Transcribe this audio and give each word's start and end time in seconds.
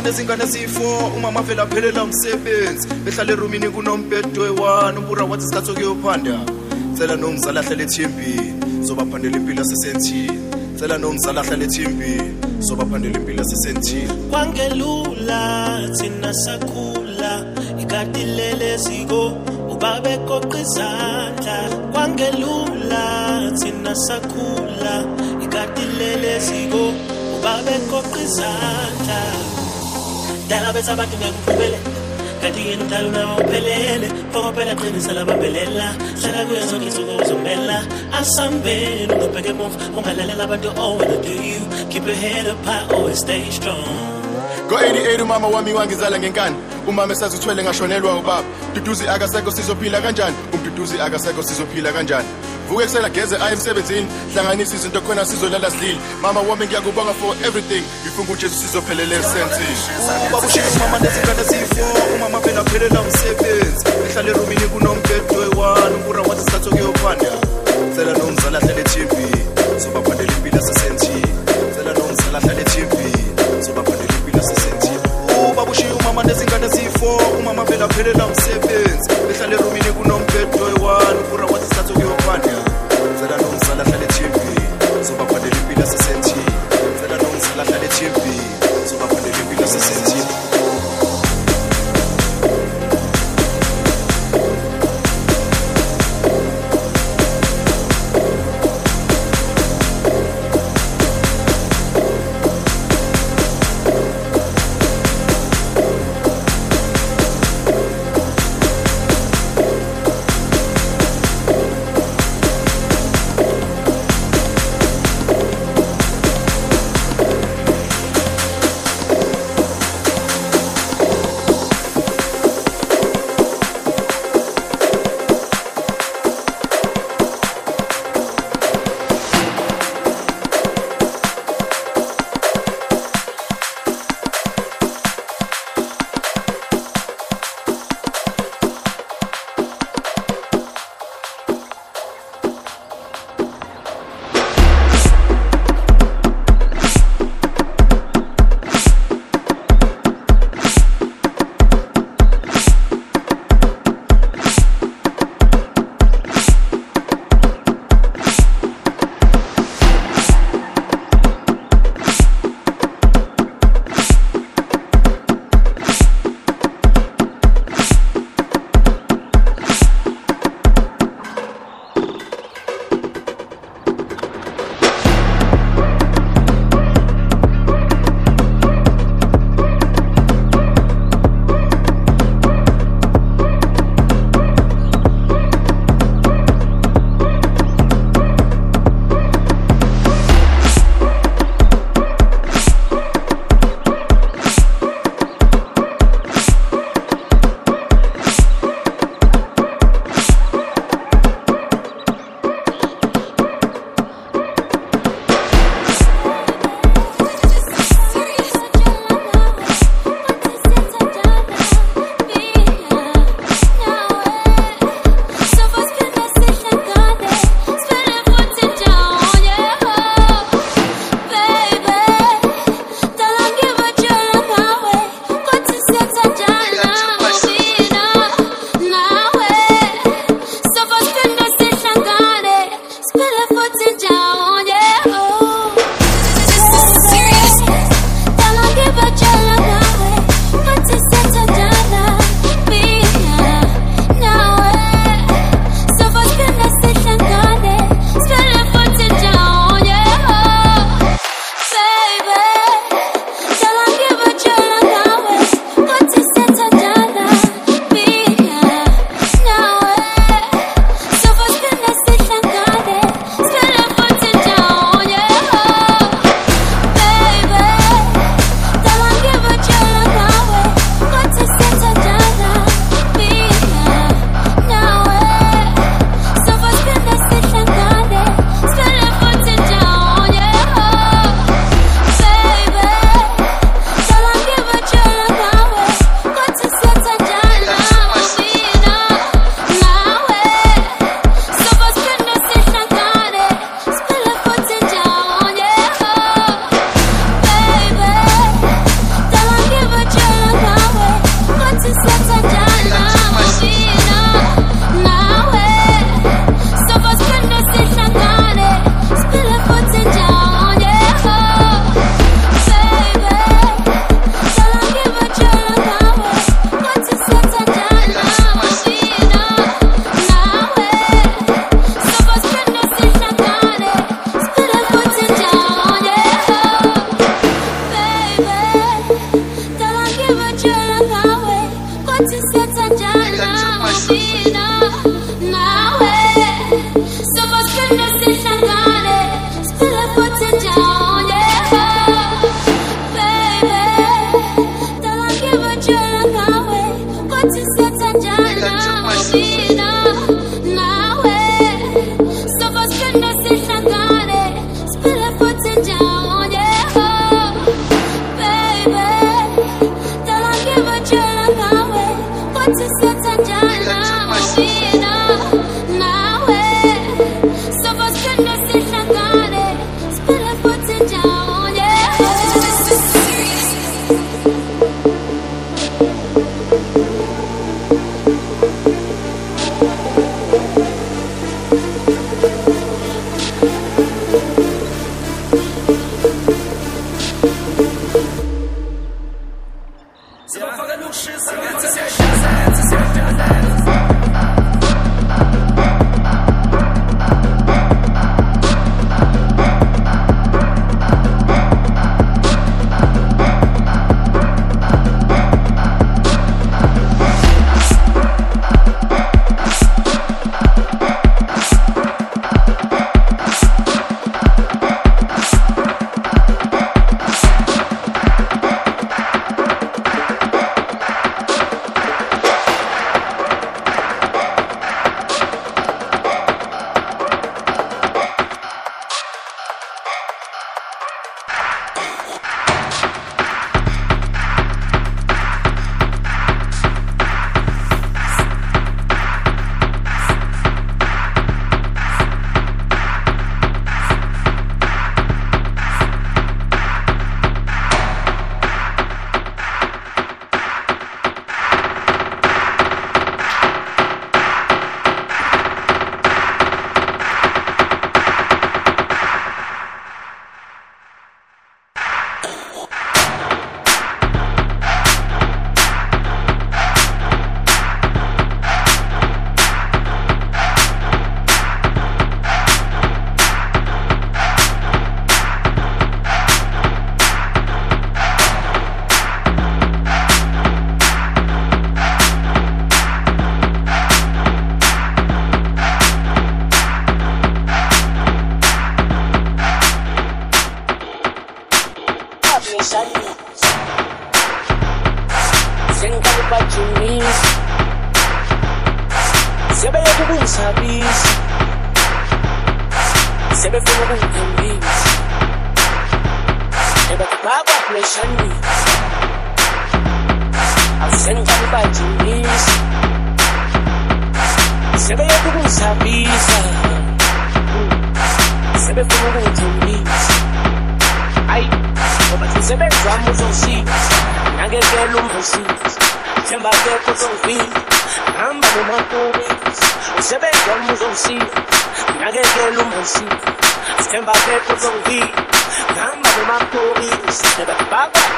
umama 0.00 0.12
nezingane 0.12 0.46
zifo? 0.46 1.12
Umama 1.16 1.42
vele 1.42 1.62
aphelela 1.62 2.04
umsebenzi. 2.04 2.88
Behlala 3.04 3.32
erumini 3.32 3.68
kunombhedo 3.68 4.42
oyi-one 4.42 4.98
ubura 4.98 5.24
wathi 5.24 5.44
isikhathi 5.44 5.66
sokuyophanda. 5.66 6.40
Cela 6.96 7.16
nomzala 7.16 7.60
ahlale 7.60 7.84
ethimbini 7.84 8.84
zobaphandela 8.86 9.36
impilo 9.36 9.60
yasesentini 9.62 10.40
cela 10.78 10.98
nomzala 10.98 11.40
ahlale 11.42 11.64
ethimbini 11.64 12.34
zobaphandela 12.60 13.18
impilo 13.18 13.42
yasesentini 13.42 14.08
kwangelula 14.30 15.40
thina 15.96 16.32
sakhula. 16.34 17.32
Ikati 17.78 18.24
lele 18.24 18.76
ziko 18.76 19.36
ubabekoqa 19.68 20.60
izandla. 20.60 21.56
Kwangelula 21.92 23.52
thina 23.58 23.94
sakhula. 23.94 25.04
Ikati 25.44 25.84
lele 25.98 26.38
ziko 26.40 26.92
ubabekoqa 27.36 28.20
izandla. 28.24 29.59
Dala 30.50 30.72
bethu 30.74 30.90
abantu 30.92 31.16
ngiyakuphumelela 31.16 31.78
kanti 32.42 32.60
yena 32.68 32.82
umdala 32.84 33.08
unawo 33.08 33.34
uphelele 33.42 34.08
phokophela 34.32 34.74
qinisela 34.74 35.24
bambelela 35.24 35.86
hlala 36.20 36.44
kuyo 36.46 36.66
zonke 36.70 36.86
insuku 36.86 37.12
uzomela 37.22 37.78
asambeni 38.20 39.12
ungabheka 39.14 39.48
emuva. 39.48 39.76
Ungalalela 39.96 40.44
abantu 40.44 40.68
oh 40.76 40.96
wanna 40.98 41.16
do 41.22 41.34
you 41.50 41.60
keep 41.90 42.04
your 42.06 42.16
head 42.16 42.46
up 42.52 42.64
high? 42.64 42.84
Always 42.94 43.18
stay 43.20 43.44
strong. 43.50 44.10
Go-88 44.68 45.22
umama 45.22 45.48
wami 45.48 45.72
wangizala 45.72 46.18
ngenkani. 46.18 46.56
Umama 46.88 47.12
esazithwele 47.12 47.62
ngashonelwa 47.62 48.18
ubaba. 48.18 48.44
Duduzi 48.74 49.08
akasekho 49.08 49.50
sizophila 49.52 50.00
kanjani? 50.00 50.36
Umduduzi 50.52 51.00
akasekho 51.00 51.42
sizophila 51.42 51.92
kanjani? 51.92 52.28
Vuke 52.70 52.82
ekusela 52.84 53.08
geze 53.10 53.36
aye 53.36 53.52
emsebenzini 53.52 54.06
hlanganisa 54.32 54.74
izinto 54.76 55.00
khona 55.00 55.24
sizolala 55.26 55.70
sidlile. 55.70 55.98
Mama 56.22 56.40
wami 56.40 56.66
ngiyakubonga 56.66 57.14
for 57.20 57.34
everything. 57.46 57.82
Ngifunga 58.02 58.32
ujesu 58.32 58.54
sizophelela 58.54 59.14
esentini 59.14 59.76
ubabushiya 60.28 60.64
umama 60.76 60.98
nezingane 60.98 61.44
zifo. 61.50 61.84
Umama 62.16 62.40
phela 62.40 62.60
aphelela 62.60 63.00
umsebenzi. 63.00 63.84
Ehlala 64.10 64.30
erumini 64.30 64.66
kunombhedo 64.72 65.34
oyi-one 65.40 65.94
ubura 65.98 66.22
wathi 66.22 66.42
isikhathi 66.42 66.64
sokuyophanda 66.64 67.32
cela 67.94 68.12
nomzala 68.18 68.58
ahlale 68.58 68.80
ethimbini 68.80 69.42
zobaphandela 69.82 70.32
impilo 70.32 70.56
yasesentini 70.56 71.30
cela 71.74 71.92
nomzala 71.98 72.38
ahlale 72.38 72.60
ethimbini 72.60 73.24
zobaphandela 73.64 74.14
impilo 74.18 74.38
yasesentini 74.38 74.98
ubabushiya 75.50 75.94
umama 75.94 76.22
nezingane 76.22 76.68
zifo. 76.68 77.10
Umama 77.40 77.64
phela 77.66 77.84
aphelela 77.84 78.26
umsebenzi. 78.26 79.09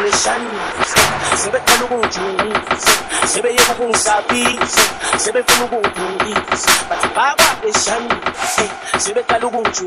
nishan 0.02 0.42
sebe 1.36 1.58
kalugutu 1.66 2.26
sebe 3.26 3.48
yekun 3.58 3.92
sabi 3.94 4.42
sebe 5.18 5.42
kalugutu 5.42 6.06
bati 6.90 7.08
baba 7.16 7.48
nishan 7.64 8.02
sebe 8.98 9.22
kalugutu 9.30 9.86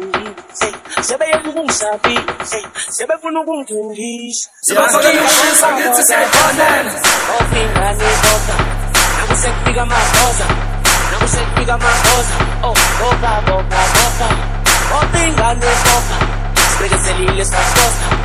sebe 1.01 1.25
yekun 1.31 1.69
sabi 1.69 2.15
sebe 2.97 3.13
kalugutu 3.23 3.79
sebe 4.65 4.81
kalugutu 4.91 5.53
sabi 5.61 5.83
sebe 6.07 6.25
kalugutu 6.31 6.75
Ofin 7.35 7.69
na 7.75 7.91
ni 7.93 8.09
bota, 8.23 8.55
na 9.17 9.23
você 9.29 9.49
que 9.49 9.59
fica 9.65 9.85
mais 9.85 10.11
rosa, 10.17 10.45
não 11.11 11.19
você 11.19 11.37
que 11.37 11.59
fica 11.59 11.77
mais 11.77 11.99
rosa, 12.07 12.33
oh 12.63 12.73
boca 12.99 13.41
boca 13.47 13.81
boca, 13.95 14.27
Ofin 14.97 15.31
na 15.35 15.53
ni 15.53 15.71
bota, 15.85 16.15
esfrega 16.55 16.95
esse 16.95 17.13
lilho 17.13 17.41
essa 17.41 17.57
costa. 17.57 18.24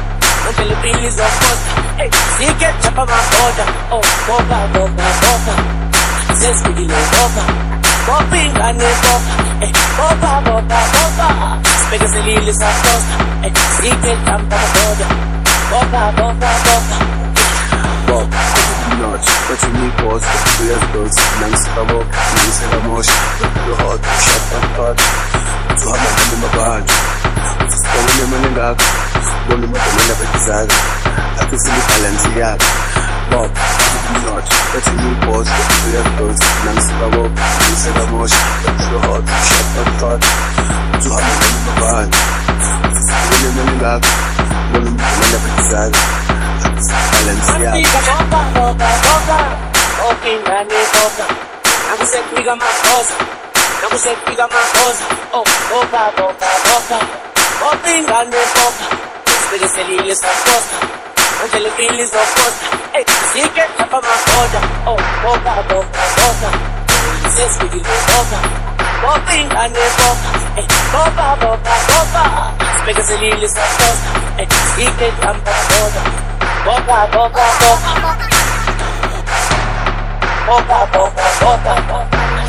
Boka 0.51 0.51
sibekezelile 0.51 0.51
sakosta 0.51 0.51
lonke 0.51 0.65
lempili 0.65 1.11
zokosta 1.11 1.71
hey 1.97 2.11
sikechapha 2.39 3.03
amagoda 3.03 3.65
oh 3.91 4.03
boka 4.27 4.59
boka 4.73 5.05
boka 5.23 5.55
sesifikile 6.41 6.99
boka 7.13 7.45
ofingane 8.19 8.89
boka 9.03 9.33
hey 9.61 9.73
boka 9.97 10.31
boka 10.41 10.79
boka 10.95 11.27
sibekezelile 11.81 12.53
sakosta 12.55 13.17
hey 13.43 13.53
sikechapha 13.77 14.35
amagoda 14.35 15.07
boka 15.71 16.03
boka 16.13 16.51
boka 16.65 16.97
Bob, 18.07 18.31
not 18.31 19.25
but 19.47 19.61
you 19.63 19.73
need 19.79 19.95
pause, 19.99 20.27
do 20.59 20.63
your 20.67 20.83
thoughts, 20.91 21.19
nangisabo, 21.41 21.99
nangisela 22.35 22.79
mosha, 22.87 23.17
the 23.39 23.45
hot, 23.79 24.01
shut 24.25 24.45
up 24.57 24.65
thought, 24.75 24.99
to 25.79 25.85
have 25.91 26.03
my 26.03 26.11
name 26.19 26.35
in 28.45 28.53
my 28.55 28.75
band. 29.51 29.63
Sibone 29.63 29.67
nemali 29.67 29.91
engaka, 29.91 30.11
bona 30.11 30.11
umadamela 30.11 30.15
betizaka, 30.21 30.77
akufili 31.41 31.81
balance 31.89 32.29
yakho. 32.39 32.69
Bob, 33.31 33.51
not 34.25 34.47
nangisela 37.55 38.05
mosha, 38.11 38.43
the 38.91 38.99
hot, 39.07 39.25
shut 39.47 39.79
up 39.81 39.91
have 41.15 41.33
my 41.67 41.79
my 44.97 45.39
betizaka, 45.45 46.01
balance 47.13 47.53
yakho. 47.63 47.81
Afrika 47.81 48.01
boka 48.07 48.41
boka 48.55 48.89
boka 49.05 49.39
Okingane 50.11 50.81
boka 50.95 51.27
Nakusekufika 51.91 52.53
amagoza 52.53 53.15
Nakusekufika 53.83 54.45
amagoza 54.45 55.05
Oh 55.33 55.45
lempili 57.73 59.00
Pero 59.51 59.67
ese 59.67 59.85
niño 59.85 60.13
es 60.13 60.23
acosa. 60.23 60.79
Angelo 61.43 61.71
Bill 61.77 61.99
es 61.99 62.11
acosa. 62.11 62.71
Sí 63.33 63.43
que 63.49 63.67
más 63.91 64.03
joya. 64.03 64.61
Oh, 64.87 64.97
boca, 65.25 65.55
boca, 65.63 66.03
boca. 66.17 66.51
Dices 67.25 67.57
que 67.59 67.69
yo 67.71 67.83
boca. 67.83 68.39
Bopinga 69.03 69.69
boca. 69.69 70.31
Boca, 70.93 71.35
boca, 71.35 71.73
boca. 71.89 72.53
Pero 72.87 73.01
ese 73.01 73.19
niño 73.19 73.45
es 73.45 73.57
acosa. 73.57 74.11
Sí 74.77 74.87
que. 74.87 75.11
Boca, 76.65 77.07
boca, 77.13 77.43
boca. 77.61 78.19
Boca, 80.47 80.79
boca, 80.93 81.25
boca. 81.41 81.75
boca. 81.93 82.30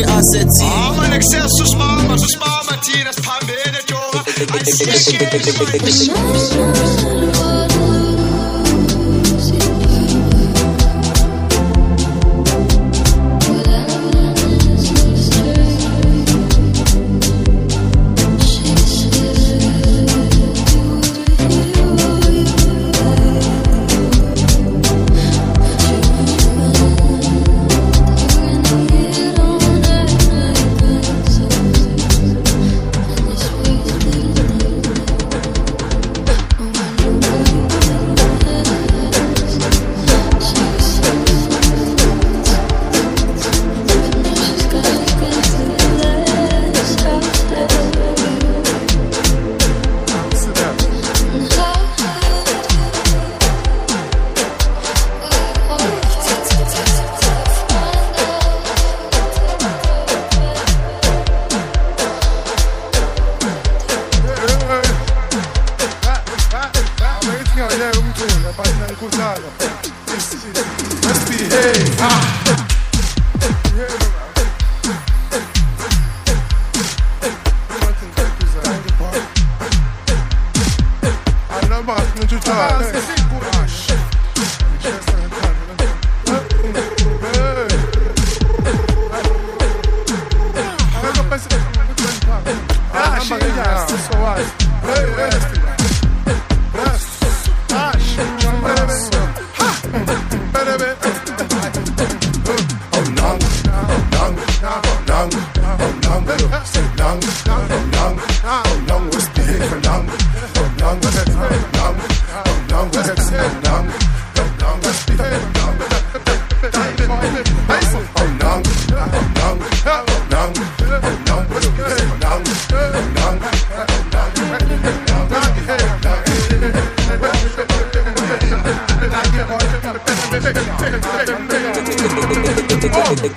Mani 0.00 0.12
asethi 0.18 0.64
Ama 0.88 1.08
nexesu 1.08 1.66
simama 1.66 2.18
simama 2.18 2.76
thina 2.82 3.12
siphambene 3.12 3.78
jonga 3.88 4.24
ayisiyekeli 4.54 5.52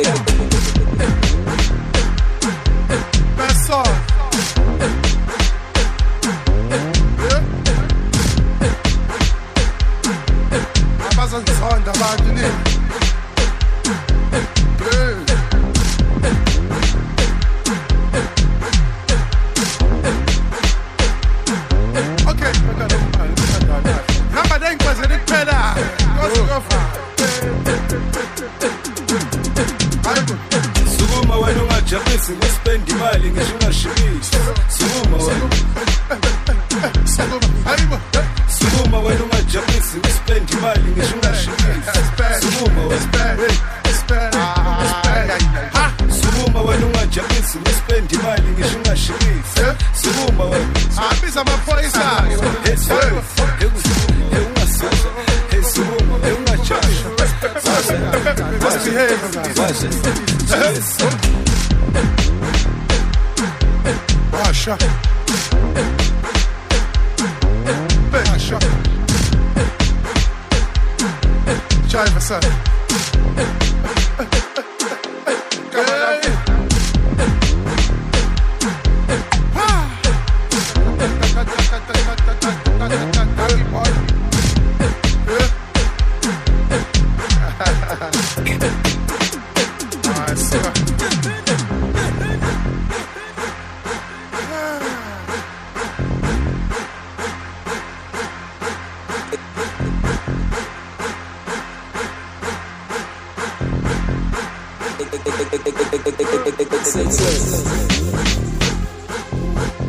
Oh! 0.06 0.62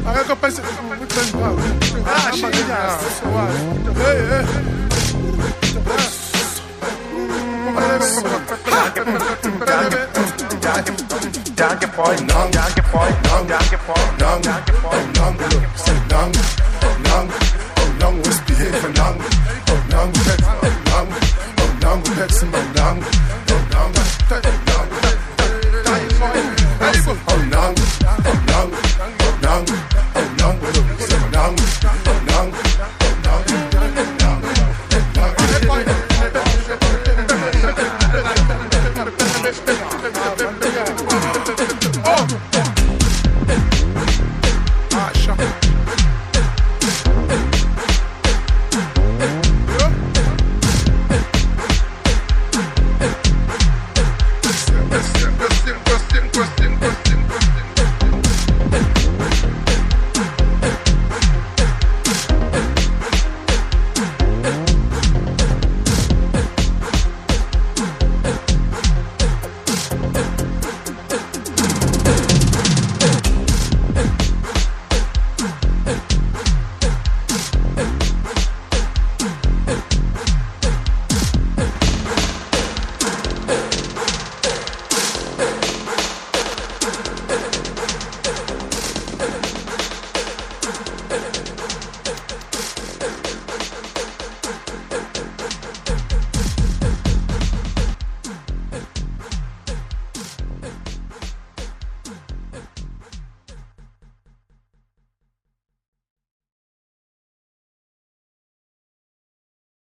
Akekho 0.07 0.35
phese 0.41 0.61
ah 2.07 2.31
shit 2.31 2.55
hey 4.03 4.21
hey. 4.31 4.45
Danke 11.57 11.87
boy, 11.97 12.17
nang, 12.27 12.51
danke 12.51 12.83
boy, 12.93 13.11
nang, 13.29 13.47